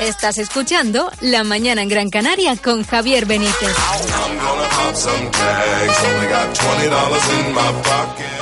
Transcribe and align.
Estás 0.00 0.38
escuchando 0.38 1.10
La 1.20 1.42
Mañana 1.42 1.82
en 1.82 1.88
Gran 1.88 2.10
Canaria 2.10 2.56
con 2.56 2.84
Javier 2.84 3.26
Benítez. 3.26 3.74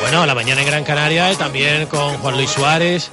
Bueno, 0.00 0.26
La 0.26 0.34
Mañana 0.34 0.60
en 0.60 0.66
Gran 0.66 0.84
Canaria 0.84 1.32
y 1.32 1.36
también 1.36 1.86
con 1.86 2.18
Juan 2.18 2.36
Luis 2.36 2.50
Suárez 2.50 3.10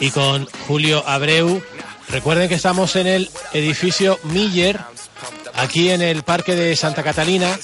y 0.00 0.10
con 0.10 0.46
Julio 0.66 1.02
Abreu. 1.06 1.62
Recuerden 2.08 2.48
que 2.48 2.56
estamos 2.56 2.96
en 2.96 3.06
el 3.06 3.30
edificio 3.52 4.18
Miller, 4.24 4.80
aquí 5.54 5.90
en 5.90 6.02
el 6.02 6.22
Parque 6.24 6.54
de 6.54 6.76
Santa 6.76 7.02
Catalina, 7.02 7.58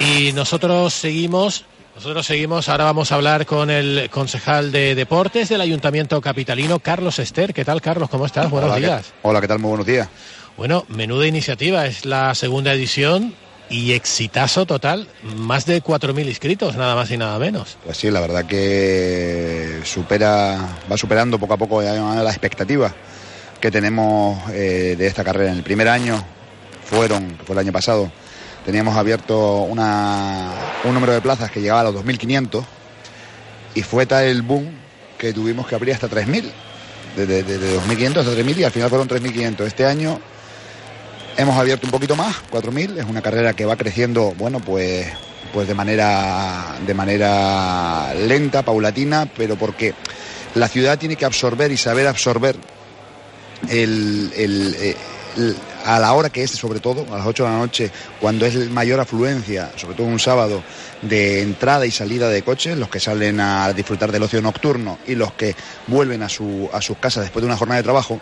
y 0.00 0.32
nosotros 0.32 0.92
seguimos 0.94 1.66
nosotros 1.94 2.26
seguimos, 2.26 2.68
ahora 2.68 2.84
vamos 2.84 3.12
a 3.12 3.14
hablar 3.14 3.46
con 3.46 3.70
el 3.70 4.08
concejal 4.10 4.72
de 4.72 4.94
deportes 4.94 5.48
del 5.48 5.60
Ayuntamiento 5.60 6.20
Capitalino, 6.20 6.80
Carlos 6.80 7.20
Ester. 7.20 7.54
¿Qué 7.54 7.64
tal, 7.64 7.80
Carlos? 7.80 8.10
¿Cómo 8.10 8.26
estás? 8.26 8.50
Buenos 8.50 8.70
hola, 8.70 8.80
días. 8.80 9.06
¿qué, 9.06 9.12
hola, 9.22 9.40
¿qué 9.40 9.48
tal? 9.48 9.60
Muy 9.60 9.68
buenos 9.68 9.86
días. 9.86 10.08
Bueno, 10.56 10.84
menuda 10.88 11.26
iniciativa, 11.26 11.86
es 11.86 12.04
la 12.04 12.34
segunda 12.34 12.72
edición 12.72 13.34
y 13.70 13.92
exitazo 13.92 14.66
total, 14.66 15.08
más 15.36 15.66
de 15.66 15.82
4.000 15.82 16.26
inscritos, 16.26 16.76
nada 16.76 16.96
más 16.96 17.10
y 17.12 17.16
nada 17.16 17.38
menos. 17.38 17.78
Pues 17.84 17.96
sí, 17.96 18.10
la 18.10 18.20
verdad 18.20 18.44
que 18.44 19.80
supera, 19.84 20.58
va 20.90 20.96
superando 20.96 21.38
poco 21.38 21.54
a 21.54 21.56
poco 21.56 21.80
la 21.80 22.30
expectativa 22.30 22.92
que 23.60 23.70
tenemos 23.70 24.50
eh, 24.50 24.96
de 24.98 25.06
esta 25.06 25.22
carrera. 25.22 25.52
En 25.52 25.58
el 25.58 25.62
primer 25.62 25.88
año 25.88 26.22
fueron, 26.84 27.36
que 27.36 27.44
fue 27.44 27.54
el 27.54 27.60
año 27.60 27.72
pasado, 27.72 28.10
teníamos 28.64 28.96
abierto 28.96 29.62
una, 29.62 30.52
un 30.84 30.94
número 30.94 31.12
de 31.12 31.20
plazas 31.20 31.50
que 31.50 31.60
llegaba 31.60 31.80
a 31.80 31.84
los 31.84 31.94
2.500 31.96 32.64
y 33.74 33.82
fue 33.82 34.06
tal 34.06 34.24
el 34.24 34.42
boom 34.42 34.70
que 35.18 35.32
tuvimos 35.32 35.66
que 35.66 35.74
abrir 35.74 35.94
hasta 35.94 36.08
3.000, 36.08 36.50
desde 37.16 37.42
de, 37.42 37.58
de 37.58 37.78
2.500 37.78 38.18
hasta 38.18 38.32
3.000 38.32 38.58
y 38.58 38.64
al 38.64 38.72
final 38.72 38.88
fueron 38.88 39.08
3.500. 39.08 39.66
Este 39.66 39.84
año 39.84 40.20
hemos 41.36 41.56
abierto 41.58 41.86
un 41.86 41.90
poquito 41.90 42.16
más, 42.16 42.36
4.000, 42.50 42.98
es 42.98 43.04
una 43.04 43.22
carrera 43.22 43.52
que 43.54 43.64
va 43.64 43.76
creciendo, 43.76 44.34
bueno, 44.36 44.60
pues, 44.60 45.06
pues 45.52 45.68
de, 45.68 45.74
manera, 45.74 46.76
de 46.86 46.94
manera 46.94 48.14
lenta, 48.14 48.62
paulatina, 48.62 49.28
pero 49.36 49.56
porque 49.56 49.94
la 50.54 50.68
ciudad 50.68 50.98
tiene 50.98 51.16
que 51.16 51.24
absorber 51.24 51.72
y 51.72 51.76
saber 51.76 52.06
absorber 52.06 52.56
el, 53.68 54.32
el, 54.36 54.96
el 55.36 55.56
a 55.84 55.98
la 55.98 56.12
hora 56.14 56.30
que 56.30 56.42
es, 56.42 56.50
sobre 56.50 56.80
todo, 56.80 57.06
a 57.12 57.18
las 57.18 57.26
8 57.26 57.44
de 57.44 57.50
la 57.50 57.58
noche, 57.58 57.90
cuando 58.20 58.46
es 58.46 58.70
mayor 58.70 59.00
afluencia, 59.00 59.70
sobre 59.76 59.94
todo 59.94 60.06
un 60.06 60.18
sábado, 60.18 60.62
de 61.02 61.42
entrada 61.42 61.86
y 61.86 61.90
salida 61.90 62.28
de 62.28 62.42
coches, 62.42 62.76
los 62.78 62.88
que 62.88 63.00
salen 63.00 63.38
a 63.40 63.72
disfrutar 63.72 64.10
del 64.10 64.22
ocio 64.22 64.40
nocturno 64.40 64.98
y 65.06 65.14
los 65.14 65.32
que 65.34 65.54
vuelven 65.86 66.22
a, 66.22 66.28
su, 66.28 66.68
a 66.72 66.80
sus 66.80 66.96
casas 66.98 67.24
después 67.24 67.42
de 67.42 67.46
una 67.46 67.56
jornada 67.56 67.78
de 67.78 67.84
trabajo. 67.84 68.20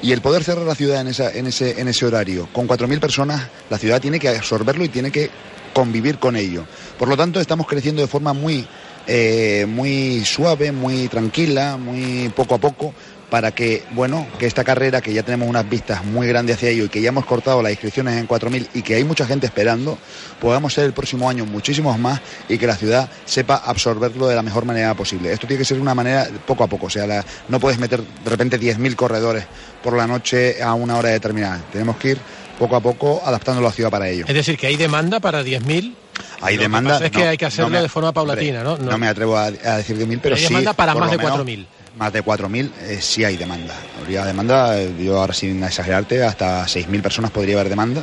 Y 0.00 0.12
el 0.12 0.20
poder 0.20 0.42
cerrar 0.42 0.66
la 0.66 0.74
ciudad 0.74 1.00
en, 1.00 1.08
en, 1.08 1.46
ese, 1.46 1.80
en 1.80 1.88
ese 1.88 2.06
horario, 2.06 2.48
con 2.52 2.66
4.000 2.66 2.98
personas, 2.98 3.48
la 3.70 3.78
ciudad 3.78 4.00
tiene 4.00 4.18
que 4.18 4.28
absorberlo 4.28 4.84
y 4.84 4.88
tiene 4.88 5.12
que 5.12 5.30
convivir 5.72 6.18
con 6.18 6.36
ello. 6.36 6.64
Por 6.98 7.08
lo 7.08 7.16
tanto, 7.16 7.40
estamos 7.40 7.66
creciendo 7.66 8.02
de 8.02 8.08
forma 8.08 8.32
muy, 8.32 8.66
eh, 9.06 9.66
muy 9.68 10.24
suave, 10.24 10.72
muy 10.72 11.08
tranquila, 11.08 11.76
muy 11.76 12.30
poco 12.34 12.54
a 12.54 12.58
poco, 12.58 12.94
para 13.32 13.52
que, 13.52 13.82
bueno, 13.92 14.26
que 14.38 14.44
esta 14.44 14.62
carrera, 14.62 15.00
que 15.00 15.10
ya 15.14 15.22
tenemos 15.22 15.48
unas 15.48 15.66
vistas 15.66 16.04
muy 16.04 16.26
grandes 16.26 16.56
hacia 16.56 16.68
ello 16.68 16.84
y 16.84 16.90
que 16.90 17.00
ya 17.00 17.08
hemos 17.08 17.24
cortado 17.24 17.62
las 17.62 17.72
inscripciones 17.72 18.18
en 18.18 18.28
4.000 18.28 18.66
y 18.74 18.82
que 18.82 18.96
hay 18.96 19.04
mucha 19.04 19.24
gente 19.24 19.46
esperando, 19.46 19.96
podamos 20.38 20.74
ser 20.74 20.84
el 20.84 20.92
próximo 20.92 21.30
año 21.30 21.46
muchísimos 21.46 21.98
más 21.98 22.20
y 22.46 22.58
que 22.58 22.66
la 22.66 22.76
ciudad 22.76 23.08
sepa 23.24 23.54
absorberlo 23.56 24.26
de 24.26 24.34
la 24.34 24.42
mejor 24.42 24.66
manera 24.66 24.92
posible. 24.92 25.32
Esto 25.32 25.46
tiene 25.46 25.60
que 25.60 25.64
ser 25.64 25.80
una 25.80 25.94
manera 25.94 26.28
poco 26.46 26.62
a 26.62 26.66
poco, 26.66 26.88
o 26.88 26.90
sea, 26.90 27.06
la, 27.06 27.24
no 27.48 27.58
puedes 27.58 27.78
meter 27.78 28.02
de 28.02 28.30
repente 28.30 28.60
10.000 28.60 28.96
corredores 28.96 29.46
por 29.82 29.96
la 29.96 30.06
noche 30.06 30.62
a 30.62 30.74
una 30.74 30.98
hora 30.98 31.08
determinada. 31.08 31.64
Tenemos 31.72 31.96
que 31.96 32.10
ir 32.10 32.18
poco 32.58 32.76
a 32.76 32.80
poco 32.80 33.22
adaptando 33.24 33.62
la 33.62 33.72
ciudad 33.72 33.88
para 33.88 34.10
ello. 34.10 34.26
Es 34.28 34.34
decir, 34.34 34.58
que 34.58 34.66
hay 34.66 34.76
demanda 34.76 35.20
para 35.20 35.42
10.000. 35.42 35.94
Hay 36.42 36.58
demanda. 36.58 36.98
Que 36.98 37.06
es 37.06 37.12
no, 37.12 37.18
que 37.18 37.28
hay 37.28 37.38
que 37.38 37.46
hacerlo 37.46 37.70
no 37.70 37.76
me, 37.76 37.80
de 37.80 37.88
forma 37.88 38.12
paulatina, 38.12 38.62
¿no? 38.62 38.76
No, 38.76 38.90
no 38.90 38.98
me 38.98 39.08
atrevo 39.08 39.38
a, 39.38 39.44
a 39.44 39.78
decir 39.78 39.96
10.000, 39.96 40.20
pero, 40.22 40.34
hay 40.34 40.38
sí. 40.38 40.48
Hay 40.48 40.50
demanda 40.50 40.74
para 40.74 40.94
más 40.94 41.10
de 41.10 41.18
4.000 41.18 41.66
más 41.96 42.12
de 42.12 42.24
4.000 42.24 42.70
eh, 42.80 42.98
sí 43.00 43.24
hay 43.24 43.36
demanda. 43.36 43.74
Habría 44.00 44.24
demanda, 44.24 44.80
eh, 44.80 44.92
yo 44.98 45.18
ahora 45.18 45.34
sin 45.34 45.62
exagerarte, 45.62 46.22
hasta 46.22 46.64
6.000 46.64 47.02
personas 47.02 47.30
podría 47.30 47.56
haber 47.56 47.68
demanda, 47.68 48.02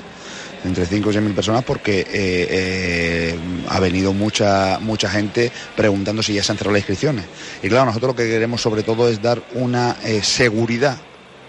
entre 0.64 0.86
5 0.86 1.12
y 1.12 1.16
6.000 1.16 1.34
personas, 1.34 1.64
porque 1.64 2.06
eh, 2.10 3.40
ha 3.70 3.80
venido 3.80 4.14
mucha, 4.14 4.80
mucha 4.80 5.10
gente 5.10 5.52
preguntando 5.76 6.22
si 6.22 6.34
ya 6.34 6.44
se 6.44 6.52
han 6.52 6.58
cerrado 6.58 6.74
las 6.74 6.82
inscripciones. 6.82 7.26
Y 7.64 7.70
claro, 7.70 7.86
nosotros 7.86 8.10
lo 8.10 8.16
que 8.16 8.30
queremos 8.30 8.62
sobre 8.62 8.84
todo 8.84 9.10
es 9.10 9.22
dar 9.22 9.42
una 9.54 9.96
seguridad 10.22 10.98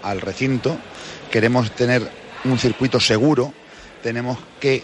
al 0.03 0.21
recinto, 0.21 0.77
queremos 1.29 1.71
tener 1.71 2.09
un 2.45 2.57
circuito 2.57 2.99
seguro, 2.99 3.53
tenemos 4.01 4.39
que 4.59 4.83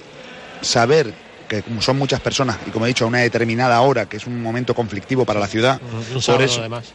saber 0.62 1.14
que 1.48 1.62
como 1.64 1.82
son 1.82 1.98
muchas 1.98 2.20
personas 2.20 2.58
y 2.66 2.72
como 2.72 2.86
he 2.86 2.90
dicho 2.90 3.06
a 3.06 3.08
una 3.08 3.20
determinada 3.20 3.80
hora, 3.82 4.08
que 4.08 4.18
es 4.18 4.28
un 4.28 4.42
momento 4.42 4.76
conflictivo 4.76 5.26
para 5.26 5.40
la 5.40 5.48
ciudad, 5.48 5.80
un 6.14 6.22
sábado, 6.22 6.40
por 6.40 6.50
eso, 6.50 6.60
además. 6.60 6.86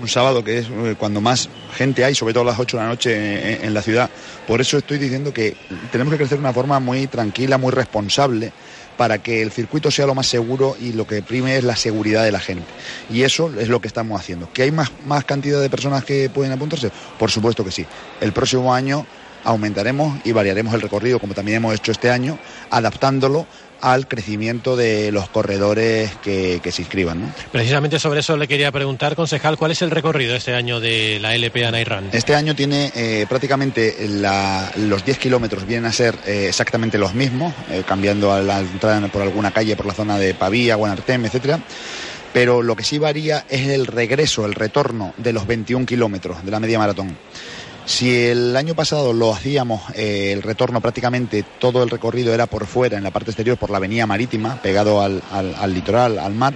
un 0.00 0.08
sábado 0.08 0.44
que 0.44 0.58
es 0.58 0.66
cuando 0.98 1.20
más 1.20 1.48
gente 1.74 2.04
hay, 2.04 2.14
sobre 2.14 2.34
todo 2.34 2.42
a 2.42 2.46
las 2.46 2.58
8 2.58 2.76
de 2.76 2.82
la 2.82 2.88
noche 2.88 3.54
en, 3.54 3.64
en, 3.64 3.74
la 3.74 3.82
ciudad. 3.82 4.10
Por 4.46 4.60
eso 4.60 4.78
estoy 4.78 4.98
diciendo 4.98 5.32
que 5.32 5.56
tenemos 5.90 6.12
que 6.12 6.18
crecer 6.18 6.38
de 6.38 6.44
una 6.44 6.52
forma 6.52 6.80
muy 6.80 7.06
tranquila, 7.06 7.58
muy 7.58 7.72
responsable, 7.72 8.52
para 8.96 9.18
que 9.18 9.42
el 9.42 9.50
circuito 9.50 9.90
sea 9.90 10.06
lo 10.06 10.14
más 10.14 10.26
seguro 10.26 10.76
y 10.80 10.92
lo 10.92 11.06
que 11.06 11.22
prime 11.22 11.56
es 11.56 11.64
la 11.64 11.76
seguridad 11.76 12.24
de 12.24 12.32
la 12.32 12.40
gente. 12.40 12.66
Y 13.10 13.22
eso 13.22 13.52
es 13.58 13.68
lo 13.68 13.80
que 13.80 13.88
estamos 13.88 14.20
haciendo. 14.20 14.52
¿Que 14.52 14.62
hay 14.62 14.70
más, 14.70 14.90
más 15.06 15.24
cantidad 15.24 15.60
de 15.60 15.70
personas 15.70 16.04
que 16.04 16.30
pueden 16.30 16.52
apuntarse? 16.52 16.90
Por 17.18 17.30
supuesto 17.30 17.64
que 17.64 17.70
sí. 17.70 17.86
El 18.20 18.32
próximo 18.32 18.72
año 18.72 19.06
aumentaremos 19.44 20.20
y 20.24 20.32
variaremos 20.32 20.74
el 20.74 20.80
recorrido, 20.80 21.18
como 21.18 21.34
también 21.34 21.58
hemos 21.58 21.74
hecho 21.74 21.92
este 21.92 22.10
año, 22.10 22.38
adaptándolo 22.70 23.46
al 23.84 24.08
crecimiento 24.08 24.76
de 24.76 25.12
los 25.12 25.28
corredores 25.28 26.10
que, 26.22 26.60
que 26.62 26.72
se 26.72 26.82
inscriban. 26.82 27.20
¿no? 27.20 27.32
Precisamente 27.52 27.98
sobre 27.98 28.20
eso 28.20 28.36
le 28.36 28.48
quería 28.48 28.72
preguntar, 28.72 29.14
concejal, 29.14 29.58
¿cuál 29.58 29.72
es 29.72 29.82
el 29.82 29.90
recorrido 29.90 30.34
este 30.34 30.54
año 30.54 30.80
de 30.80 31.18
la 31.20 31.34
LP 31.34 31.66
Anairan? 31.66 32.08
Este 32.12 32.34
año 32.34 32.54
tiene 32.56 32.90
eh, 32.94 33.26
prácticamente 33.28 34.08
la, 34.08 34.72
los 34.76 35.04
10 35.04 35.18
kilómetros 35.18 35.66
vienen 35.66 35.84
a 35.84 35.92
ser 35.92 36.16
eh, 36.26 36.46
exactamente 36.48 36.96
los 36.96 37.12
mismos, 37.12 37.52
eh, 37.70 37.82
cambiando 37.86 38.32
a 38.32 38.40
la 38.40 38.60
entrada 38.60 39.06
por 39.08 39.20
alguna 39.20 39.50
calle, 39.50 39.76
por 39.76 39.84
la 39.84 39.94
zona 39.94 40.18
de 40.18 40.32
Pavía, 40.32 40.76
Guanartem, 40.76 41.26
etcétera 41.26 41.60
pero 42.32 42.62
lo 42.62 42.74
que 42.74 42.82
sí 42.82 42.98
varía 42.98 43.44
es 43.48 43.68
el 43.68 43.86
regreso, 43.86 44.44
el 44.44 44.54
retorno 44.54 45.14
de 45.18 45.32
los 45.32 45.46
21 45.46 45.86
kilómetros 45.86 46.44
de 46.44 46.50
la 46.50 46.58
media 46.58 46.80
maratón. 46.80 47.16
Si 47.86 48.26
el 48.26 48.56
año 48.56 48.74
pasado 48.74 49.12
lo 49.12 49.34
hacíamos, 49.34 49.82
eh, 49.94 50.32
el 50.32 50.42
retorno 50.42 50.80
prácticamente 50.80 51.44
todo 51.58 51.82
el 51.82 51.90
recorrido 51.90 52.32
era 52.32 52.46
por 52.46 52.66
fuera, 52.66 52.96
en 52.96 53.04
la 53.04 53.10
parte 53.10 53.30
exterior, 53.30 53.58
por 53.58 53.70
la 53.70 53.76
avenida 53.76 54.06
marítima, 54.06 54.60
pegado 54.62 55.02
al, 55.02 55.22
al, 55.30 55.54
al 55.54 55.74
litoral, 55.74 56.18
al 56.18 56.34
mar, 56.34 56.54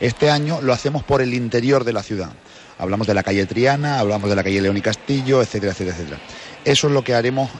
este 0.00 0.30
año 0.30 0.60
lo 0.62 0.72
hacemos 0.72 1.02
por 1.02 1.22
el 1.22 1.34
interior 1.34 1.82
de 1.84 1.92
la 1.92 2.02
ciudad. 2.02 2.30
Hablamos 2.78 3.06
de 3.06 3.14
la 3.14 3.22
calle 3.22 3.44
Triana, 3.46 3.98
hablamos 3.98 4.30
de 4.30 4.36
la 4.36 4.44
calle 4.44 4.62
León 4.62 4.76
y 4.76 4.80
Castillo, 4.80 5.42
etcétera, 5.42 5.72
etcétera, 5.72 5.96
etcétera. 5.96 6.20
Eso 6.64 6.86
es 6.86 6.92
lo 6.92 7.02
que 7.02 7.14
haremos 7.14 7.50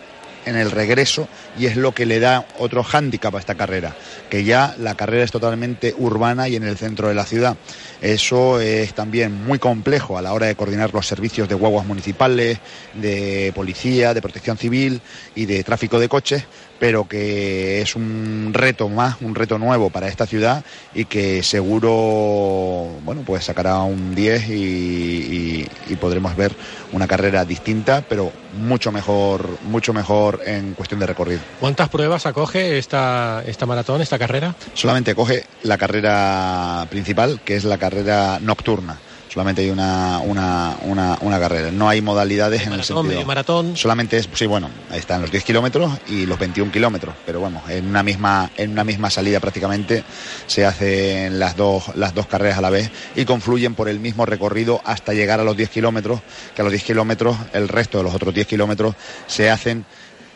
en 0.46 0.56
el 0.56 0.70
regreso 0.70 1.28
y 1.58 1.66
es 1.66 1.76
lo 1.76 1.92
que 1.92 2.06
le 2.06 2.20
da 2.20 2.46
otro 2.58 2.82
hándicap 2.82 3.34
a 3.34 3.38
esta 3.38 3.54
carrera, 3.54 3.94
que 4.28 4.44
ya 4.44 4.74
la 4.78 4.94
carrera 4.94 5.24
es 5.24 5.30
totalmente 5.30 5.94
urbana 5.98 6.48
y 6.48 6.56
en 6.56 6.64
el 6.64 6.76
centro 6.76 7.08
de 7.08 7.14
la 7.14 7.26
ciudad. 7.26 7.56
Eso 8.00 8.60
es 8.60 8.94
también 8.94 9.44
muy 9.44 9.58
complejo 9.58 10.16
a 10.16 10.22
la 10.22 10.32
hora 10.32 10.46
de 10.46 10.54
coordinar 10.54 10.92
los 10.94 11.06
servicios 11.06 11.48
de 11.48 11.54
guaguas 11.54 11.86
municipales, 11.86 12.58
de 12.94 13.52
policía, 13.54 14.14
de 14.14 14.22
protección 14.22 14.56
civil 14.56 15.00
y 15.34 15.46
de 15.46 15.62
tráfico 15.64 15.98
de 15.98 16.08
coches, 16.08 16.44
pero 16.78 17.06
que 17.06 17.82
es 17.82 17.94
un 17.94 18.52
reto 18.54 18.88
más, 18.88 19.16
un 19.20 19.34
reto 19.34 19.58
nuevo 19.58 19.90
para 19.90 20.08
esta 20.08 20.26
ciudad 20.26 20.64
y 20.94 21.04
que 21.04 21.42
seguro, 21.42 22.88
bueno, 23.04 23.22
pues 23.26 23.44
sacará 23.44 23.80
un 23.82 24.14
10 24.14 24.48
y, 24.48 24.52
y, 24.52 25.68
y 25.88 25.96
podremos 25.96 26.34
ver 26.36 26.54
una 26.92 27.06
carrera 27.06 27.44
distinta, 27.44 28.02
pero 28.08 28.32
mucho 28.54 28.92
mejor, 28.92 29.58
mucho 29.62 29.92
mejor 29.92 30.40
en 30.44 30.74
cuestión 30.74 31.00
de 31.00 31.06
recorrido. 31.06 31.40
¿Cuántas 31.60 31.88
pruebas 31.88 32.26
acoge 32.26 32.78
esta, 32.78 33.42
esta 33.46 33.66
maratón, 33.66 34.00
esta 34.00 34.18
carrera? 34.18 34.54
Solamente 34.74 35.14
coge 35.14 35.44
la 35.62 35.78
carrera 35.78 36.86
principal, 36.90 37.40
que 37.44 37.56
es 37.56 37.64
la 37.64 37.78
carrera 37.78 38.38
nocturna 38.40 38.98
solamente 39.32 39.62
hay 39.62 39.70
una, 39.70 40.18
una, 40.18 40.76
una, 40.82 41.16
una 41.20 41.38
carrera. 41.38 41.70
No 41.70 41.88
hay 41.88 42.02
modalidades 42.02 42.66
en 42.66 42.72
el 42.72 42.82
sentido. 42.82 43.04
medio 43.04 43.24
maratón. 43.24 43.76
Solamente 43.76 44.16
es, 44.16 44.28
sí, 44.34 44.46
bueno, 44.46 44.68
ahí 44.90 44.98
están 44.98 45.22
los 45.22 45.30
10 45.30 45.44
kilómetros 45.44 45.92
y 46.08 46.26
los 46.26 46.38
21 46.38 46.72
kilómetros, 46.72 47.14
pero 47.24 47.40
bueno, 47.40 47.62
en 47.68 47.86
una 47.86 48.02
misma, 48.02 48.50
en 48.56 48.72
una 48.72 48.82
misma 48.82 49.08
salida 49.08 49.38
prácticamente 49.38 50.02
se 50.46 50.66
hacen 50.66 51.38
las 51.38 51.56
dos, 51.56 51.94
las 51.94 52.14
dos 52.14 52.26
carreras 52.26 52.58
a 52.58 52.60
la 52.60 52.70
vez 52.70 52.90
y 53.14 53.24
confluyen 53.24 53.74
por 53.74 53.88
el 53.88 54.00
mismo 54.00 54.26
recorrido 54.26 54.80
hasta 54.84 55.14
llegar 55.14 55.38
a 55.38 55.44
los 55.44 55.56
10 55.56 55.70
kilómetros, 55.70 56.20
que 56.54 56.62
a 56.62 56.64
los 56.64 56.72
10 56.72 56.82
kilómetros 56.82 57.36
el 57.52 57.68
resto 57.68 57.98
de 57.98 58.04
los 58.04 58.14
otros 58.14 58.34
10 58.34 58.46
kilómetros 58.48 58.96
se 59.28 59.48
hacen 59.48 59.84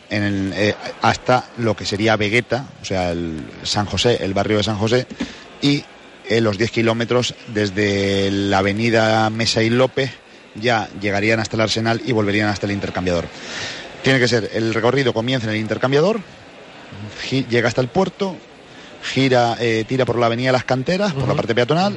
en 0.09 0.23
el, 0.23 0.53
eh, 0.55 0.75
hasta 1.01 1.49
lo 1.57 1.75
que 1.75 1.85
sería 1.85 2.15
Vegueta, 2.15 2.65
o 2.81 2.85
sea, 2.85 3.11
el 3.11 3.43
San 3.63 3.85
José, 3.85 4.19
el 4.21 4.33
barrio 4.33 4.57
de 4.57 4.63
San 4.63 4.77
José, 4.77 5.07
y 5.61 5.83
eh, 6.29 6.41
los 6.41 6.57
10 6.57 6.71
kilómetros 6.71 7.35
desde 7.47 8.31
la 8.31 8.59
avenida 8.59 9.29
Mesa 9.29 9.61
y 9.63 9.69
López 9.69 10.11
ya 10.55 10.89
llegarían 11.01 11.39
hasta 11.39 11.55
el 11.57 11.61
Arsenal 11.61 12.01
y 12.05 12.11
volverían 12.11 12.49
hasta 12.49 12.65
el 12.65 12.71
intercambiador. 12.71 13.25
Tiene 14.03 14.19
que 14.19 14.27
ser, 14.27 14.51
el 14.53 14.73
recorrido 14.73 15.13
comienza 15.13 15.47
en 15.47 15.53
el 15.55 15.59
intercambiador, 15.59 16.19
llega 17.49 17.67
hasta 17.67 17.81
el 17.81 17.87
puerto, 17.87 18.35
gira, 19.03 19.57
eh, 19.59 19.83
tira 19.87 20.05
por 20.05 20.17
la 20.17 20.27
avenida 20.27 20.51
Las 20.51 20.63
Canteras, 20.63 21.13
por 21.13 21.27
la 21.27 21.33
parte 21.33 21.55
peatonal, 21.55 21.95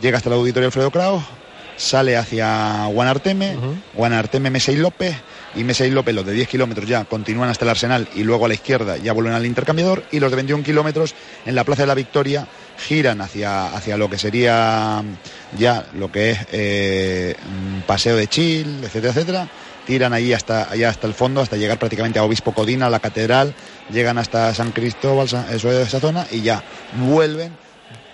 llega 0.00 0.16
hasta 0.18 0.28
el 0.28 0.34
auditorio 0.34 0.66
Alfredo 0.66 0.90
Kraus, 0.90 1.22
sale 1.76 2.16
hacia 2.16 2.86
Guanarteme, 2.86 3.56
Ujú. 3.56 3.76
Guanarteme, 3.94 4.50
Mesa 4.50 4.72
y 4.72 4.76
López, 4.76 5.16
y 5.54 5.62
Mesa 5.64 5.86
y 5.86 5.90
López, 5.90 6.14
los 6.14 6.26
de 6.26 6.32
10 6.32 6.48
kilómetros 6.48 6.88
ya 6.88 7.04
continúan 7.04 7.48
hasta 7.48 7.64
el 7.64 7.70
Arsenal 7.70 8.08
y 8.14 8.24
luego 8.24 8.44
a 8.44 8.48
la 8.48 8.54
izquierda 8.54 8.96
ya 8.96 9.12
vuelven 9.12 9.34
al 9.34 9.46
intercambiador, 9.46 10.02
y 10.10 10.20
los 10.20 10.30
de 10.30 10.36
21 10.36 10.64
kilómetros 10.64 11.14
en 11.46 11.54
la 11.54 11.64
Plaza 11.64 11.82
de 11.82 11.86
la 11.88 11.94
Victoria 11.94 12.46
giran 12.78 13.20
hacia, 13.20 13.66
hacia 13.66 13.96
lo 13.96 14.10
que 14.10 14.18
sería 14.18 15.02
ya 15.58 15.86
lo 15.94 16.10
que 16.10 16.30
es 16.30 16.38
eh, 16.52 17.34
Paseo 17.86 18.16
de 18.16 18.26
Chil, 18.26 18.80
etcétera, 18.82 19.12
etcétera. 19.12 19.48
Tiran 19.86 20.14
ahí 20.14 20.32
hasta, 20.32 20.70
allá 20.70 20.88
hasta 20.88 21.06
el 21.06 21.12
fondo, 21.12 21.42
hasta 21.42 21.56
llegar 21.56 21.78
prácticamente 21.78 22.18
a 22.18 22.24
Obispo 22.24 22.54
Codina, 22.54 22.86
a 22.86 22.90
la 22.90 23.00
catedral, 23.00 23.54
llegan 23.90 24.16
hasta 24.16 24.54
San 24.54 24.72
Cristóbal, 24.72 25.26
eso 25.50 25.70
es 25.70 25.88
esa 25.88 26.00
zona, 26.00 26.26
y 26.30 26.40
ya 26.40 26.62
vuelven 27.06 27.52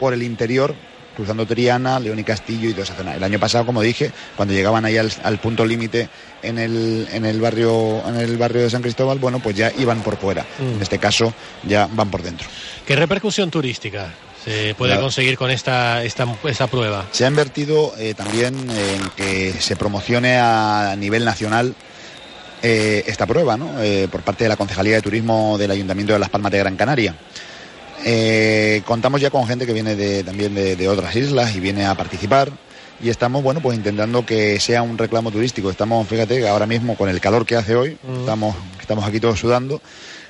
por 0.01 0.13
el 0.13 0.25
interior, 0.25 0.75
cruzando 1.15 1.47
Triana, 1.47 2.01
León 2.01 2.19
y 2.19 2.25
Castillo 2.25 2.69
y 2.69 2.73
toda 2.73 2.83
esa 2.83 2.97
zona. 2.97 3.15
El 3.15 3.23
año 3.23 3.39
pasado, 3.39 3.67
como 3.67 3.83
dije, 3.83 4.11
cuando 4.35 4.53
llegaban 4.53 4.85
ahí 4.85 4.97
al, 4.97 5.13
al 5.23 5.39
punto 5.39 5.65
límite 5.65 6.09
en 6.43 6.59
el, 6.59 7.07
en 7.13 7.25
el 7.25 7.41
barrio, 7.41 8.03
en 8.05 8.17
el 8.17 8.37
barrio 8.37 8.63
de 8.63 8.71
San 8.71 8.83
Cristóbal, 8.83 9.21
bueno, 9.21 9.39
pues 9.39 9.55
ya 9.55 9.71
iban 9.79 10.03
por 10.03 10.17
fuera. 10.17 10.45
Mm. 10.59 10.75
En 10.75 10.83
este 10.83 10.99
caso, 10.99 11.33
ya 11.63 11.89
van 11.93 12.11
por 12.11 12.23
dentro. 12.23 12.49
¿Qué 12.85 12.97
repercusión 12.97 13.49
turística 13.49 14.13
se 14.45 14.75
puede 14.75 14.99
conseguir 14.99 15.37
con 15.37 15.51
esta, 15.51 16.03
esta, 16.05 16.27
esta 16.45 16.67
prueba? 16.67 17.07
Se 17.13 17.25
ha 17.25 17.29
invertido 17.29 17.93
eh, 17.99 18.15
también 18.15 18.55
en 18.71 19.11
que 19.17 19.53
se 19.61 19.77
promocione 19.77 20.39
a 20.39 20.95
nivel 20.99 21.25
nacional 21.25 21.75
eh, 22.63 23.05
esta 23.07 23.27
prueba, 23.27 23.57
¿no? 23.57 23.83
Eh, 23.83 24.09
por 24.11 24.23
parte 24.23 24.45
de 24.45 24.49
la 24.49 24.57
Concejalía 24.57 24.97
de 24.97 25.03
Turismo 25.03 25.57
del 25.59 25.71
Ayuntamiento 25.71 26.13
de 26.13 26.19
Las 26.19 26.29
Palmas 26.31 26.53
de 26.53 26.59
Gran 26.59 26.77
Canaria. 26.77 27.15
Contamos 28.87 29.21
ya 29.21 29.31
con 29.31 29.47
gente 29.47 29.67
que 29.67 29.73
viene 29.73 29.95
de- 29.97 30.25
también 30.25 30.55
de, 30.55 30.77
de 30.77 30.89
otras 30.89 31.15
islas 31.17 31.55
y 31.55 31.61
viene 31.61 31.85
a 31.87 31.95
participar 31.95 32.51
y 33.03 33.09
estamos, 33.09 33.43
bueno, 33.43 33.61
pues 33.61 33.77
intentando 33.77 34.27
que 34.27 34.59
sea 34.61 34.83
un 34.83 34.99
reclamo 34.99 35.31
turístico. 35.31 35.71
Estamos, 35.71 36.07
fíjate, 36.07 36.39
que 36.39 36.49
ahora 36.49 36.67
mismo 36.67 36.97
con 36.97 37.09
el 37.09 37.21
calor 37.21 37.47
que 37.47 37.57
hace 37.57 37.75
hoy, 37.75 37.97
Mm. 38.03 38.21
estamos, 38.21 38.57
estamos 38.81 39.05
aquí 39.07 39.21
todos 39.21 39.39
sudando, 39.39 39.81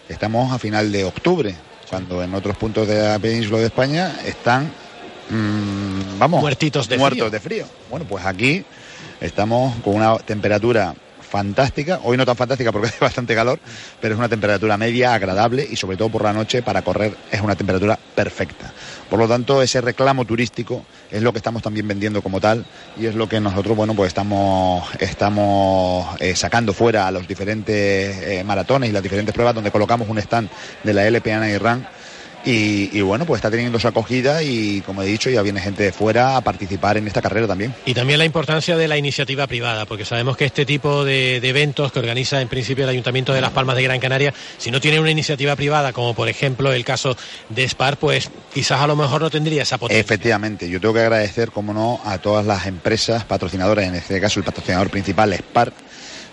estamos 0.08 0.52
a 0.52 0.58
final 0.58 0.92
de 0.92 1.04
octubre, 1.04 1.54
cuando 1.90 2.22
en 2.22 2.32
otros 2.34 2.56
puntos 2.56 2.86
de 2.86 3.02
la 3.02 3.18
península 3.18 3.58
de 3.58 3.66
España 3.66 4.16
están, 4.24 4.70
mm, 5.28 6.18
vamos, 6.18 6.40
Muertitos 6.40 6.88
de 6.88 6.96
muertos 6.96 7.18
frío. 7.18 7.30
de 7.30 7.40
frío. 7.40 7.66
Bueno, 7.90 8.06
pues 8.08 8.24
aquí 8.24 8.64
estamos 9.20 9.74
con 9.82 9.96
una 9.96 10.16
temperatura 10.18 10.94
fantástica, 11.30 12.00
hoy 12.02 12.16
no 12.16 12.26
tan 12.26 12.36
fantástica 12.36 12.72
porque 12.72 12.88
hace 12.88 12.98
bastante 13.00 13.34
calor, 13.34 13.60
pero 14.00 14.14
es 14.14 14.18
una 14.18 14.28
temperatura 14.28 14.76
media, 14.76 15.14
agradable 15.14 15.66
y 15.70 15.76
sobre 15.76 15.96
todo 15.96 16.08
por 16.08 16.24
la 16.24 16.32
noche 16.32 16.62
para 16.62 16.82
correr 16.82 17.16
es 17.30 17.40
una 17.40 17.54
temperatura 17.54 17.98
perfecta. 18.14 18.72
Por 19.08 19.18
lo 19.18 19.26
tanto, 19.26 19.62
ese 19.62 19.80
reclamo 19.80 20.24
turístico 20.24 20.84
es 21.10 21.22
lo 21.22 21.32
que 21.32 21.38
estamos 21.38 21.62
también 21.62 21.88
vendiendo 21.88 22.22
como 22.22 22.40
tal 22.40 22.64
y 22.96 23.06
es 23.06 23.14
lo 23.14 23.28
que 23.28 23.40
nosotros, 23.40 23.76
bueno, 23.76 23.94
pues 23.94 24.08
estamos, 24.08 24.88
estamos 25.00 26.08
eh, 26.20 26.36
sacando 26.36 26.72
fuera 26.72 27.06
a 27.06 27.10
los 27.10 27.26
diferentes 27.26 28.16
eh, 28.22 28.44
maratones 28.44 28.90
y 28.90 28.92
las 28.92 29.02
diferentes 29.02 29.34
pruebas 29.34 29.54
donde 29.54 29.70
colocamos 29.70 30.08
un 30.08 30.18
stand 30.18 30.48
de 30.84 30.94
la 30.94 31.08
LPA 31.10 31.58
Run 31.58 31.86
y, 32.44 32.96
y 32.96 33.02
bueno, 33.02 33.26
pues 33.26 33.38
está 33.38 33.50
teniendo 33.50 33.78
su 33.78 33.88
acogida 33.88 34.42
y 34.42 34.80
como 34.82 35.02
he 35.02 35.06
dicho, 35.06 35.30
ya 35.30 35.42
viene 35.42 35.60
gente 35.60 35.82
de 35.82 35.92
fuera 35.92 36.36
a 36.36 36.40
participar 36.40 36.96
en 36.96 37.06
esta 37.06 37.20
carrera 37.20 37.46
también. 37.46 37.74
Y 37.84 37.94
también 37.94 38.18
la 38.18 38.24
importancia 38.24 38.76
de 38.76 38.88
la 38.88 38.96
iniciativa 38.96 39.46
privada, 39.46 39.86
porque 39.86 40.04
sabemos 40.04 40.36
que 40.36 40.46
este 40.46 40.64
tipo 40.64 41.04
de, 41.04 41.40
de 41.40 41.48
eventos 41.48 41.92
que 41.92 41.98
organiza 41.98 42.40
en 42.40 42.48
principio 42.48 42.84
el 42.84 42.90
Ayuntamiento 42.90 43.32
de 43.32 43.40
Las 43.40 43.50
Palmas 43.50 43.76
de 43.76 43.82
Gran 43.82 44.00
Canaria, 44.00 44.32
si 44.58 44.70
no 44.70 44.80
tiene 44.80 45.00
una 45.00 45.10
iniciativa 45.10 45.56
privada, 45.56 45.92
como 45.92 46.14
por 46.14 46.28
ejemplo 46.28 46.72
el 46.72 46.84
caso 46.84 47.16
de 47.48 47.68
Spar, 47.68 47.98
pues 47.98 48.30
quizás 48.52 48.80
a 48.80 48.86
lo 48.86 48.96
mejor 48.96 49.20
no 49.20 49.30
tendría 49.30 49.62
esa 49.62 49.78
potencia. 49.78 50.00
Efectivamente, 50.00 50.68
yo 50.68 50.80
tengo 50.80 50.94
que 50.94 51.00
agradecer, 51.00 51.50
como 51.50 51.72
no, 51.74 52.00
a 52.04 52.18
todas 52.18 52.46
las 52.46 52.66
empresas 52.66 53.24
patrocinadoras, 53.24 53.86
en 53.86 53.94
este 53.94 54.20
caso 54.20 54.40
el 54.40 54.44
patrocinador 54.44 54.90
principal, 54.90 55.34
SPAR, 55.34 55.72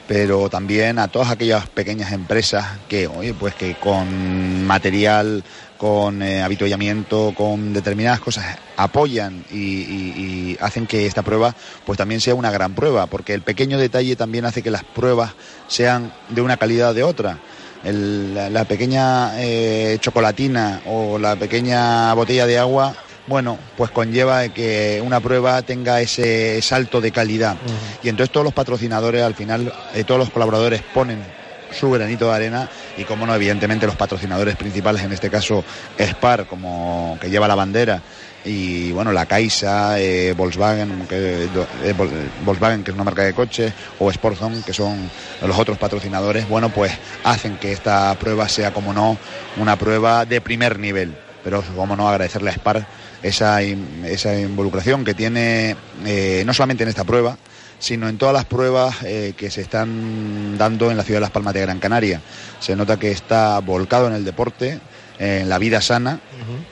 pero 0.07 0.49
también 0.49 0.99
a 0.99 1.09
todas 1.09 1.29
aquellas 1.29 1.67
pequeñas 1.67 2.13
empresas 2.13 2.65
que, 2.87 3.07
oye, 3.07 3.33
pues 3.33 3.53
que 3.55 3.75
con 3.75 4.65
material, 4.65 5.43
con 5.77 6.21
eh, 6.23 6.41
habituallamiento, 6.41 7.33
con 7.35 7.73
determinadas 7.73 8.19
cosas 8.19 8.57
apoyan 8.77 9.43
y, 9.51 9.57
y- 9.57 10.13
y 10.17 10.57
hacen 10.59 10.87
que 10.87 11.05
esta 11.05 11.21
prueba 11.21 11.55
pues 11.85 11.97
también 11.97 12.19
sea 12.21 12.35
una 12.35 12.51
gran 12.51 12.73
prueba, 12.73 13.05
porque 13.07 13.33
el 13.33 13.41
pequeño 13.41 13.77
detalle 13.77 14.15
también 14.15 14.45
hace 14.45 14.61
que 14.63 14.71
las 14.71 14.83
pruebas 14.83 15.33
sean 15.67 16.11
de 16.29 16.41
una 16.41 16.57
calidad 16.57 16.89
o 16.91 16.93
de 16.93 17.03
otra. 17.03 17.37
El- 17.83 18.33
la, 18.33 18.49
la 18.49 18.65
pequeña 18.65 19.31
eh, 19.41 19.97
chocolatina 20.01 20.81
o 20.85 21.19
la 21.19 21.35
pequeña 21.35 22.11
botella 22.15 22.45
de 22.47 22.57
agua, 22.57 22.95
bueno, 23.27 23.59
pues 23.75 23.91
conlleva 23.91 24.47
que 24.49 25.01
una 25.05 25.19
prueba 25.19 25.61
tenga 25.61 26.01
ese 26.01 26.61
salto 26.61 27.01
de 27.01 27.11
calidad. 27.11 27.55
Y 28.03 28.09
entonces 28.09 28.31
todos 28.31 28.43
los 28.45 28.53
patrocinadores, 28.53 29.21
al 29.21 29.35
final, 29.35 29.71
eh, 29.93 30.03
todos 30.03 30.19
los 30.19 30.29
colaboradores 30.31 30.81
ponen 30.93 31.23
su 31.71 31.89
granito 31.91 32.29
de 32.29 32.35
arena 32.35 32.69
y 32.97 33.03
como 33.03 33.25
no, 33.25 33.35
evidentemente 33.35 33.85
los 33.85 33.95
patrocinadores 33.95 34.55
principales, 34.55 35.03
en 35.03 35.11
este 35.11 35.29
caso 35.29 35.63
Spar, 35.99 36.45
como 36.45 37.17
que 37.21 37.29
lleva 37.29 37.47
la 37.47 37.55
bandera, 37.55 38.01
y 38.45 38.91
bueno, 38.91 39.11
la 39.11 39.25
Caixa, 39.25 39.99
eh, 39.99 40.33
Volkswagen, 40.33 41.05
que, 41.07 41.43
eh, 41.43 41.93
Vol- 41.95 42.09
Volkswagen, 42.45 42.83
que 42.83 42.91
es 42.91 42.95
una 42.95 43.03
marca 43.03 43.23
de 43.23 43.33
coches, 43.33 43.73
o 43.99 44.11
Sportzone, 44.11 44.61
que 44.63 44.73
son 44.73 45.09
los 45.45 45.59
otros 45.59 45.77
patrocinadores, 45.77 46.47
bueno, 46.47 46.69
pues 46.69 46.93
hacen 47.23 47.57
que 47.57 47.73
esta 47.73 48.15
prueba 48.15 48.47
sea, 48.47 48.71
como 48.71 48.93
no, 48.93 49.17
una 49.57 49.75
prueba 49.75 50.25
de 50.25 50.39
primer 50.39 50.79
nivel. 50.79 51.13
Pero, 51.43 51.61
como 51.75 51.95
no, 51.95 52.07
agradecerle 52.09 52.49
a 52.49 52.53
Spar 52.53 52.85
esa, 53.23 53.61
esa 53.61 54.37
involucración 54.39 55.03
que 55.03 55.13
tiene, 55.13 55.75
eh, 56.05 56.43
no 56.45 56.53
solamente 56.53 56.83
en 56.83 56.89
esta 56.89 57.03
prueba, 57.03 57.37
sino 57.79 58.09
en 58.09 58.17
todas 58.17 58.33
las 58.33 58.45
pruebas 58.45 58.97
eh, 59.03 59.33
que 59.37 59.49
se 59.51 59.61
están 59.61 60.57
dando 60.57 60.91
en 60.91 60.97
la 60.97 61.03
ciudad 61.03 61.17
de 61.17 61.21
Las 61.21 61.31
Palmas 61.31 61.53
de 61.53 61.61
Gran 61.61 61.79
Canaria. 61.79 62.21
Se 62.59 62.75
nota 62.75 62.97
que 62.97 63.11
está 63.11 63.59
volcado 63.59 64.07
en 64.07 64.13
el 64.13 64.25
deporte, 64.25 64.79
en 65.19 65.49
la 65.49 65.57
vida 65.57 65.81
sana, 65.81 66.19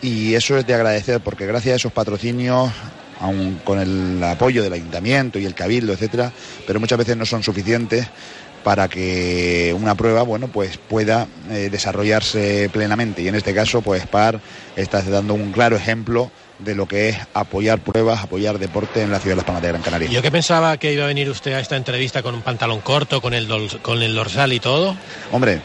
y 0.02 0.36
eso 0.36 0.58
es 0.58 0.68
de 0.68 0.74
agradecer 0.74 1.20
porque 1.20 1.46
gracias 1.46 1.74
a 1.74 1.76
esos 1.78 1.92
patrocinios 1.92 2.72
aun 3.20 3.60
con 3.64 3.80
el 3.80 4.24
apoyo 4.24 4.62
del 4.62 4.74
ayuntamiento 4.74 5.40
y 5.40 5.46
el 5.46 5.56
cabildo, 5.56 5.94
etcétera, 5.94 6.32
pero 6.68 6.80
muchas 6.80 6.98
veces 6.98 7.18
no 7.18 7.26
son 7.26 7.44
suficientes 7.44 8.08
para 8.64 8.88
que 8.88 9.76
una 9.80 9.94
prueba, 9.94 10.24
bueno, 10.24 10.48
pues 10.48 10.78
pueda 10.78 11.28
eh, 11.52 11.70
desarrollarse 11.72 12.68
plenamente. 12.74 13.22
Y 13.22 13.28
en 13.28 13.36
este 13.36 13.54
caso, 13.54 13.84
pues 13.84 14.08
PAR 14.08 14.40
está 14.76 15.04
dando 15.04 15.36
un 15.36 15.52
claro 15.52 15.76
ejemplo 15.76 16.32
de 16.60 16.74
lo 16.76 16.88
que 16.88 17.10
es 17.10 17.18
apoyar 17.34 17.80
pruebas, 17.80 18.24
apoyar 18.24 18.58
deporte 18.60 19.02
en 19.02 19.12
la 19.12 19.20
ciudad 19.20 19.34
de 19.34 19.38
Las 19.38 19.46
Palmas 19.46 19.62
de 19.62 19.70
Gran 19.70 19.82
Canaria. 19.82 20.10
Yo 20.10 20.22
que 20.22 20.32
pensaba 20.32 20.78
que 20.78 20.94
iba 20.94 21.04
a 21.04 21.08
venir 21.08 21.30
usted 21.30 21.54
a 21.54 21.60
esta 21.60 21.76
entrevista 21.76 22.24
con 22.24 22.34
un 22.36 22.42
pantalón 22.42 22.80
corto, 22.82 23.22
con 23.22 23.34
el, 23.34 23.48
dol- 23.48 23.82
con 23.82 24.02
el 24.02 24.16
dorsal 24.16 24.54
y 24.54 24.60
todo. 24.60 24.96
Hombre, 25.32 25.60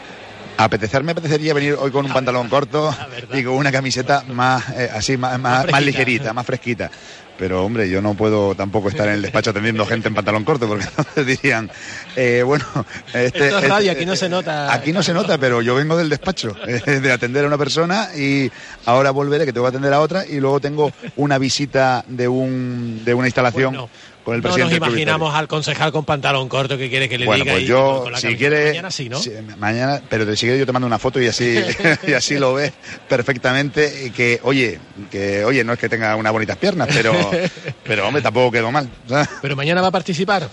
apetecer 0.63 1.03
me 1.03 1.11
apetecería 1.13 1.53
venir 1.53 1.75
hoy 1.79 1.91
con 1.91 2.05
un 2.05 2.13
pantalón 2.13 2.49
corto 2.49 2.95
y 3.33 3.43
con 3.43 3.53
una 3.55 3.71
camiseta 3.71 4.23
más 4.27 4.69
eh, 4.69 4.89
así 4.93 5.17
más, 5.17 5.39
más- 5.39 5.65
ligerita, 5.83 6.33
más 6.33 6.45
fresquita. 6.45 6.89
Pero 7.37 7.65
hombre, 7.65 7.89
yo 7.89 8.03
no 8.03 8.13
puedo 8.13 8.53
tampoco 8.53 8.89
estar 8.89 9.07
en 9.07 9.15
el 9.15 9.21
despacho 9.23 9.49
atendiendo 9.49 9.83
gente 9.87 10.07
en 10.09 10.13
pantalón 10.13 10.43
corto 10.43 10.67
porque 10.67 10.85
entonces 10.97 11.25
dirían, 11.25 11.71
eh, 12.15 12.43
bueno, 12.45 12.65
este, 13.13 13.47
Esto 13.47 13.57
es 13.59 13.67
radio, 13.67 13.91
aquí 13.91 14.05
no 14.05 14.15
se 14.15 14.29
nota. 14.29 14.71
Aquí 14.71 14.93
no 14.93 15.01
se 15.01 15.11
nota, 15.11 15.39
pero 15.39 15.61
yo 15.63 15.73
vengo 15.73 15.97
del 15.97 16.09
despacho, 16.09 16.55
eh, 16.67 16.99
de 16.99 17.11
atender 17.11 17.43
a 17.43 17.47
una 17.47 17.57
persona 17.57 18.09
y 18.15 18.51
ahora 18.85 19.09
volveré 19.09 19.45
que 19.45 19.53
tengo 19.53 19.65
que 19.65 19.69
atender 19.69 19.91
a 19.93 20.01
otra 20.01 20.23
y 20.27 20.39
luego 20.39 20.59
tengo 20.59 20.91
una 21.15 21.39
visita 21.39 22.05
de 22.07 22.27
un 22.27 23.01
de 23.03 23.13
una 23.15 23.27
instalación 23.27 23.73
Bueno. 23.73 23.89
Con 24.23 24.35
el 24.35 24.41
no 24.41 24.49
presidente. 24.49 24.61
nos 24.63 24.69
del 24.71 24.79
Club 24.79 24.87
imaginamos 24.89 25.35
al 25.35 25.47
concejal 25.47 25.91
con 25.91 26.05
pantalón 26.05 26.47
corto 26.49 26.77
que 26.77 26.89
quiere 26.89 27.09
que 27.09 27.17
le 27.17 27.25
Bueno, 27.25 27.43
diga 27.43 27.55
pues 27.55 27.67
yo, 27.67 28.01
con 28.03 28.11
la 28.11 28.19
si 28.19 28.35
quiere, 28.35 28.67
Mañana 28.69 28.91
sí, 28.91 29.09
¿no? 29.09 29.19
sí, 29.19 29.31
mañana, 29.57 30.01
pero 30.09 30.25
si 30.35 30.41
quieres 30.45 30.59
yo 30.59 30.65
te 30.65 30.71
mando 30.71 30.85
una 30.87 30.99
foto 30.99 31.21
y 31.21 31.27
así, 31.27 31.59
y 32.07 32.13
así 32.13 32.37
lo 32.37 32.53
ves 32.53 32.71
perfectamente. 33.07 34.05
y 34.05 34.11
Que, 34.11 34.39
oye, 34.43 34.79
que, 35.09 35.43
oye, 35.45 35.63
no 35.63 35.73
es 35.73 35.79
que 35.79 35.89
tenga 35.89 36.15
unas 36.15 36.31
bonitas 36.33 36.57
piernas, 36.57 36.87
pero, 36.91 37.13
pero 37.83 38.07
hombre, 38.07 38.21
tampoco 38.21 38.51
quedó 38.51 38.71
mal. 38.71 38.89
¿sabes? 39.07 39.27
Pero 39.41 39.55
mañana 39.55 39.81
va 39.81 39.87
a 39.87 39.91
participar. 39.91 40.47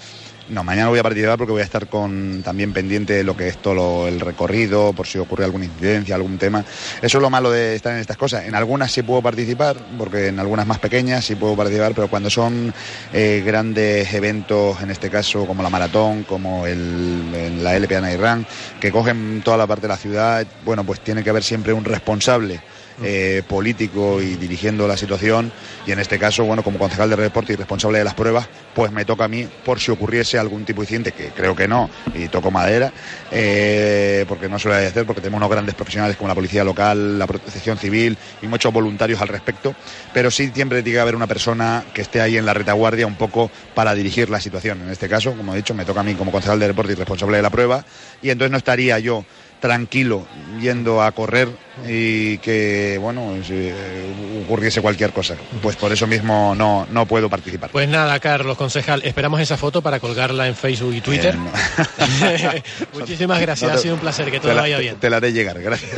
No, 0.50 0.64
mañana 0.64 0.88
voy 0.88 0.98
a 0.98 1.02
participar 1.02 1.36
porque 1.36 1.52
voy 1.52 1.60
a 1.60 1.64
estar 1.64 1.88
con 1.88 2.42
también 2.42 2.72
pendiente 2.72 3.12
de 3.12 3.22
lo 3.22 3.36
que 3.36 3.48
es 3.48 3.58
todo 3.58 4.08
el 4.08 4.18
recorrido, 4.18 4.94
por 4.94 5.06
si 5.06 5.18
ocurre 5.18 5.44
alguna 5.44 5.66
incidencia, 5.66 6.14
algún 6.14 6.38
tema. 6.38 6.64
Eso 7.02 7.18
es 7.18 7.22
lo 7.22 7.28
malo 7.28 7.50
de 7.50 7.76
estar 7.76 7.92
en 7.92 7.98
estas 7.98 8.16
cosas. 8.16 8.46
En 8.46 8.54
algunas 8.54 8.90
sí 8.90 9.02
puedo 9.02 9.20
participar, 9.20 9.76
porque 9.98 10.28
en 10.28 10.38
algunas 10.40 10.66
más 10.66 10.78
pequeñas 10.78 11.26
sí 11.26 11.34
puedo 11.34 11.54
participar, 11.54 11.92
pero 11.94 12.08
cuando 12.08 12.30
son 12.30 12.72
eh, 13.12 13.42
grandes 13.44 14.12
eventos, 14.14 14.80
en 14.80 14.90
este 14.90 15.10
caso 15.10 15.46
como 15.46 15.62
la 15.62 15.68
maratón, 15.68 16.22
como 16.22 16.66
el, 16.66 17.62
la 17.62 17.78
LPA 17.78 18.00
Night 18.00 18.46
que 18.80 18.90
cogen 18.90 19.42
toda 19.44 19.58
la 19.58 19.66
parte 19.66 19.82
de 19.82 19.88
la 19.88 19.98
ciudad, 19.98 20.46
bueno, 20.64 20.82
pues 20.82 21.00
tiene 21.00 21.22
que 21.22 21.28
haber 21.28 21.42
siempre 21.42 21.74
un 21.74 21.84
responsable 21.84 22.60
eh, 23.02 23.42
político 23.46 24.20
y 24.20 24.36
dirigiendo 24.36 24.88
la 24.88 24.96
situación 24.96 25.52
y 25.86 25.92
en 25.92 26.00
este 26.00 26.18
caso, 26.18 26.44
bueno, 26.44 26.62
como 26.62 26.78
concejal 26.78 27.10
de 27.10 27.16
deporte 27.16 27.52
y 27.52 27.56
responsable 27.56 27.98
de 27.98 28.04
las 28.04 28.14
pruebas, 28.14 28.48
pues 28.74 28.92
me 28.92 29.04
toca 29.04 29.24
a 29.24 29.28
mí 29.28 29.48
por 29.64 29.80
si 29.80 29.90
ocurriese 29.90 30.38
algún 30.38 30.64
tipo 30.64 30.80
de 30.80 30.84
incidente, 30.84 31.12
que 31.12 31.28
creo 31.28 31.56
que 31.56 31.66
no, 31.66 31.88
y 32.14 32.28
toco 32.28 32.50
madera, 32.50 32.92
eh, 33.30 34.24
porque 34.28 34.48
no 34.48 34.56
a 34.56 34.78
hacer, 34.78 35.06
porque 35.06 35.20
tenemos 35.20 35.38
unos 35.38 35.50
grandes 35.50 35.74
profesionales 35.74 36.16
como 36.16 36.28
la 36.28 36.34
policía 36.34 36.64
local, 36.64 37.18
la 37.18 37.26
protección 37.26 37.78
civil 37.78 38.16
y 38.42 38.46
muchos 38.46 38.72
voluntarios 38.72 39.20
al 39.20 39.28
respecto, 39.28 39.74
pero 40.12 40.30
sí 40.30 40.50
siempre 40.54 40.82
tiene 40.82 40.96
que 40.96 41.00
haber 41.00 41.16
una 41.16 41.26
persona 41.26 41.84
que 41.94 42.02
esté 42.02 42.20
ahí 42.20 42.36
en 42.36 42.46
la 42.46 42.54
retaguardia 42.54 43.06
un 43.06 43.16
poco 43.16 43.50
para 43.74 43.94
dirigir 43.94 44.30
la 44.30 44.40
situación. 44.40 44.82
En 44.82 44.90
este 44.90 45.08
caso, 45.08 45.32
como 45.32 45.54
he 45.54 45.56
dicho, 45.56 45.74
me 45.74 45.84
toca 45.84 46.00
a 46.00 46.04
mí 46.04 46.14
como 46.14 46.32
concejal 46.32 46.58
de 46.58 46.68
deporte 46.68 46.92
y 46.92 46.96
responsable 46.96 47.36
de 47.36 47.42
la 47.42 47.50
prueba, 47.50 47.84
y 48.22 48.30
entonces 48.30 48.50
no 48.50 48.58
estaría 48.58 48.98
yo 48.98 49.24
tranquilo 49.60 50.26
yendo 50.60 51.02
a 51.02 51.10
correr 51.12 51.48
y 51.86 52.38
que 52.38 52.96
bueno 53.00 53.34
si, 53.44 53.52
eh, 53.54 54.42
ocurriese 54.44 54.80
cualquier 54.80 55.12
cosa 55.12 55.34
pues 55.62 55.76
por 55.76 55.92
eso 55.92 56.06
mismo 56.06 56.54
no 56.56 56.86
no 56.92 57.06
puedo 57.06 57.28
participar 57.28 57.70
Pues 57.70 57.88
nada, 57.88 58.18
Carlos, 58.20 58.56
concejal, 58.56 59.02
esperamos 59.04 59.40
esa 59.40 59.56
foto 59.56 59.80
para 59.82 60.00
colgarla 60.00 60.48
en 60.48 60.54
Facebook 60.56 60.94
y 60.94 61.00
Twitter. 61.00 61.36
Eh, 62.22 62.62
Muchísimas 62.92 63.40
gracias, 63.40 63.68
no 63.68 63.74
te- 63.74 63.78
ha 63.78 63.82
sido 63.82 63.94
un 63.94 64.00
placer, 64.00 64.30
que 64.30 64.40
todo 64.40 64.52
la- 64.54 64.62
vaya 64.62 64.78
bien. 64.78 64.96
te 64.98 65.08
la 65.10 65.16
haré 65.18 65.32
llegar 65.32 65.60
gracias 65.60 65.92